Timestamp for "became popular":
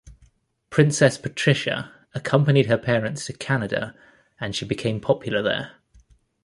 4.65-5.43